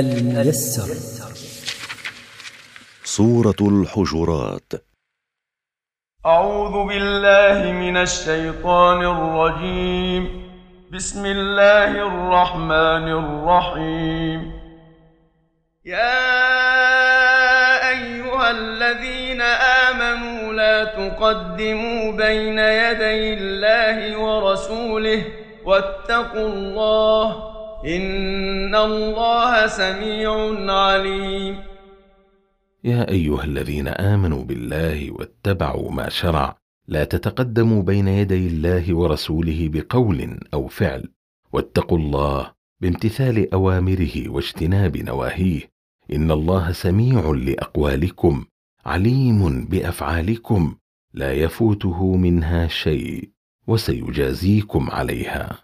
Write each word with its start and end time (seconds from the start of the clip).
الميسر. 0.00 0.88
سورة 3.04 3.56
الحجرات. 3.60 4.72
أعوذ 6.26 6.88
بالله 6.88 7.72
من 7.72 7.96
الشيطان 7.96 9.02
الرجيم. 9.04 10.50
بسم 10.92 11.26
الله 11.26 11.90
الرحمن 11.90 13.08
الرحيم. 13.08 14.52
يا 15.84 16.28
أيها 17.88 18.50
الذين 18.50 19.40
آمنوا 19.40 20.52
لا 20.52 20.84
تقدموا 20.84 22.12
بين 22.12 22.58
يدي 22.58 23.34
الله 23.34 24.18
ورسوله 24.18 25.24
واتقوا 25.64 26.48
الله 26.48 27.53
إن 27.84 28.74
الله 28.74 29.66
سميع 29.66 30.32
عليم. 30.72 31.56
يا 32.84 33.08
ايها 33.08 33.44
الذين 33.44 33.88
امنوا 33.88 34.44
بالله 34.44 35.10
واتبعوا 35.10 35.90
ما 35.90 36.08
شرع 36.08 36.56
لا 36.88 37.04
تتقدموا 37.04 37.82
بين 37.82 38.08
يدي 38.08 38.46
الله 38.46 38.94
ورسوله 38.94 39.68
بقول 39.72 40.40
أو 40.54 40.68
فعل. 40.68 41.08
واتقوا 41.52 41.98
الله 41.98 42.52
بامتثال 42.80 43.54
اوامره 43.54 44.28
واجتناب 44.28 44.96
نواهيه. 44.96 45.60
ان 46.12 46.30
الله 46.30 46.72
سميع 46.72 47.30
لاقوالكم 47.30 48.44
عليم 48.86 49.64
بافعالكم 49.64 50.76
لا 51.14 51.32
يفوته 51.32 52.16
منها 52.16 52.66
شيء 52.66 53.30
وسيجازيكم 53.66 54.90
عليها. 54.90 55.63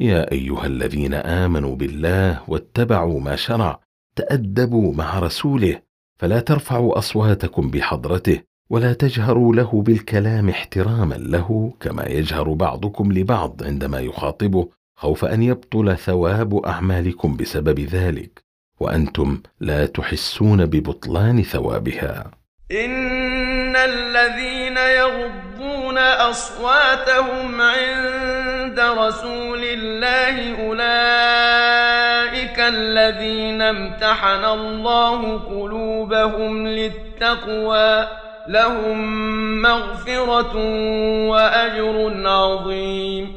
يا 0.00 0.32
أيها 0.32 0.66
الذين 0.66 1.14
آمنوا 1.14 1.76
بالله 1.76 2.40
واتبعوا 2.48 3.20
ما 3.20 3.36
شرع 3.36 3.80
تأدبوا 4.16 4.94
مع 4.94 5.18
رسوله 5.18 5.82
فلا 6.18 6.40
ترفعوا 6.40 6.98
أصواتكم 6.98 7.70
بحضرته 7.70 8.40
ولا 8.70 8.92
تجهروا 8.92 9.54
له 9.54 9.82
بالكلام 9.82 10.48
احتراما 10.48 11.14
له 11.14 11.74
كما 11.80 12.06
يجهر 12.06 12.52
بعضكم 12.52 13.12
لبعض 13.12 13.62
عندما 13.64 14.00
يخاطبه 14.00 14.68
خوف 14.96 15.24
أن 15.24 15.42
يبطل 15.42 15.96
ثواب 15.96 16.56
أعمالكم 16.56 17.36
بسبب 17.36 17.80
ذلك. 17.80 18.44
وأنتم 18.80 19.40
لا 19.60 19.86
تحسون 19.86 20.66
ببطلان 20.66 21.42
ثوابها. 21.42 22.30
إن 22.72 23.76
الذين 23.76 24.76
يغضون 24.76 25.98
أصواتهم 25.98 27.60
عند 27.60 28.39
رسول 29.10 29.62
الله 29.64 30.66
أولئك 30.66 32.58
الذين 32.60 33.62
امتحن 33.62 34.44
الله 34.44 35.38
قلوبهم 35.38 36.66
للتقوى 36.66 38.08
لهم 38.48 38.98
مغفرة 39.62 40.56
وأجر 41.28 42.28
عظيم. 42.28 43.32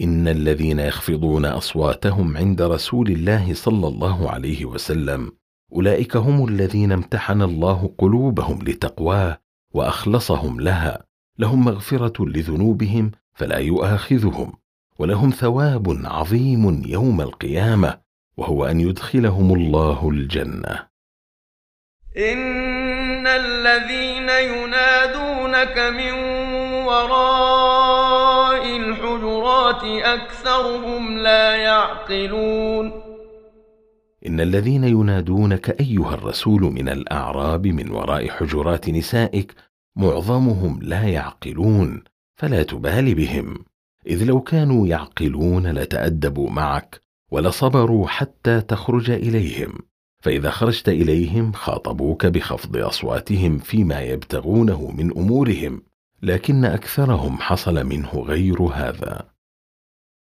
إن 0.00 0.28
الذين 0.28 0.78
يخفضون 0.78 1.44
أصواتهم 1.44 2.36
عند 2.36 2.62
رسول 2.62 3.08
الله 3.10 3.54
صلى 3.54 3.88
الله 3.88 4.30
عليه 4.30 4.64
وسلم 4.64 5.32
أولئك 5.72 6.16
هم 6.16 6.48
الذين 6.48 6.92
امتحن 6.92 7.42
الله 7.42 7.90
قلوبهم 7.98 8.58
لتقواه 8.62 9.38
وأخلصهم 9.74 10.60
لها 10.60 11.04
لهم 11.38 11.64
مغفرة 11.64 12.26
لذنوبهم 12.26 13.12
فلا 13.34 13.58
يؤاخذهم 13.58 14.52
ولهم 14.98 15.30
ثواب 15.30 16.00
عظيم 16.04 16.82
يوم 16.86 17.20
القيامة 17.20 17.98
وهو 18.36 18.64
أن 18.64 18.80
يدخلهم 18.80 19.54
الله 19.54 20.08
الجنة. 20.08 20.86
إن 22.16 23.26
الذين 23.26 24.28
ينادونك 24.28 25.78
من 25.78 26.12
وراء 26.86 28.76
الحجرات 28.76 29.84
أكثرهم 29.84 31.18
لا 31.18 31.56
يعقلون. 31.56 33.02
إن 34.26 34.40
الذين 34.40 34.84
ينادونك 34.84 35.80
أيها 35.80 36.14
الرسول 36.14 36.60
من 36.60 36.88
الأعراب 36.88 37.66
من 37.66 37.90
وراء 37.90 38.28
حجرات 38.28 38.88
نسائك 38.88 39.54
معظمهم 39.96 40.78
لا 40.82 41.02
يعقلون. 41.02 42.11
فلا 42.42 42.62
تبال 42.62 43.14
بهم. 43.14 43.64
إذ 44.06 44.24
لو 44.24 44.40
كانوا 44.40 44.86
يعقلون 44.86 45.66
لتأدبوا 45.66 46.50
معك 46.50 47.00
ولصبروا 47.30 48.08
حتى 48.08 48.60
تخرج 48.60 49.10
إليهم. 49.10 49.78
فإذا 50.22 50.50
خرجت 50.50 50.88
إليهم 50.88 51.52
خاطبوك 51.52 52.26
بخفض 52.26 52.76
أصواتهم 52.76 53.58
فيما 53.58 54.00
يبتغونه 54.00 54.90
من 54.90 55.10
أمورهم 55.16 55.82
لكن 56.22 56.64
أكثرهم 56.64 57.38
حصل 57.38 57.84
منه 57.84 58.24
غير 58.26 58.62
هذا. 58.62 59.24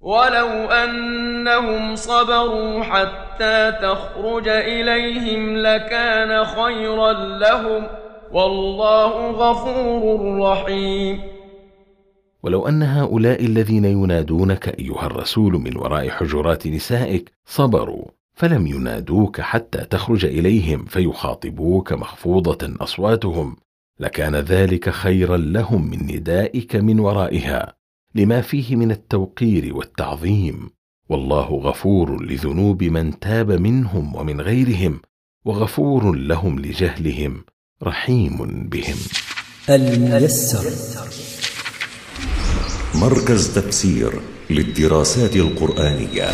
ولو 0.00 0.48
أنهم 0.70 1.96
صبروا 1.96 2.82
حتى 2.82 3.72
تخرج 3.82 4.48
إليهم 4.48 5.56
لكان 5.56 6.44
خيرا 6.44 7.12
لهم 7.12 7.86
والله 8.32 9.30
غفور 9.30 10.38
رحيم. 10.40 11.33
ولو 12.44 12.68
أن 12.68 12.82
هؤلاء 12.82 13.44
الذين 13.44 13.84
ينادونك 13.84 14.68
أيها 14.68 15.06
الرسول 15.06 15.52
من 15.52 15.76
وراء 15.76 16.08
حجرات 16.08 16.66
نسائك 16.66 17.32
صبروا 17.46 18.04
فلم 18.34 18.66
ينادوك 18.66 19.40
حتى 19.40 19.84
تخرج 19.84 20.24
إليهم 20.24 20.84
فيخاطبوك 20.84 21.92
مخفوضة 21.92 22.74
أصواتهم 22.80 23.56
لكان 24.00 24.36
ذلك 24.36 24.90
خيرا 24.90 25.36
لهم 25.36 25.90
من 25.90 25.98
ندائك 26.16 26.76
من 26.76 27.00
ورائها 27.00 27.74
لما 28.14 28.40
فيه 28.40 28.76
من 28.76 28.90
التوقير 28.90 29.76
والتعظيم. 29.76 30.70
والله 31.08 31.48
غفور 31.48 32.24
لذنوب 32.24 32.84
من 32.84 33.18
تاب 33.18 33.52
منهم 33.52 34.16
ومن 34.16 34.40
غيرهم 34.40 35.00
وغفور 35.44 36.16
لهم 36.16 36.58
لجهلهم 36.58 37.44
رحيم 37.82 38.68
بهم. 38.68 38.96
الميسر. 39.68 40.64
مركز 42.94 43.54
تفسير 43.54 44.20
للدراسات 44.50 45.36
القرآنية. 45.36 46.32